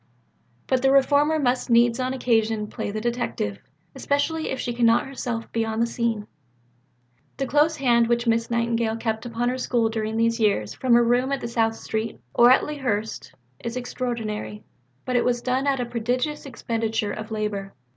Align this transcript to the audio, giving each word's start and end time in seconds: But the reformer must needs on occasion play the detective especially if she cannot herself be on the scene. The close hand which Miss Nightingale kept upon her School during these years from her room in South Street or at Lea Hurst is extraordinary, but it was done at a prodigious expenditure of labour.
But 0.65 0.81
the 0.81 0.91
reformer 0.91 1.37
must 1.37 1.69
needs 1.69 1.99
on 1.99 2.11
occasion 2.11 2.65
play 2.65 2.89
the 2.89 2.99
detective 2.99 3.59
especially 3.93 4.49
if 4.49 4.59
she 4.59 4.73
cannot 4.73 5.05
herself 5.05 5.51
be 5.51 5.63
on 5.63 5.79
the 5.79 5.85
scene. 5.85 6.25
The 7.37 7.45
close 7.45 7.75
hand 7.75 8.07
which 8.07 8.25
Miss 8.25 8.49
Nightingale 8.49 8.97
kept 8.97 9.27
upon 9.27 9.49
her 9.49 9.59
School 9.59 9.89
during 9.89 10.17
these 10.17 10.39
years 10.39 10.73
from 10.73 10.95
her 10.95 11.03
room 11.03 11.31
in 11.31 11.47
South 11.47 11.75
Street 11.75 12.19
or 12.33 12.49
at 12.49 12.65
Lea 12.65 12.77
Hurst 12.77 13.33
is 13.63 13.77
extraordinary, 13.77 14.63
but 15.05 15.15
it 15.15 15.23
was 15.23 15.39
done 15.43 15.67
at 15.67 15.79
a 15.79 15.85
prodigious 15.85 16.47
expenditure 16.47 17.11
of 17.11 17.29
labour. 17.29 17.75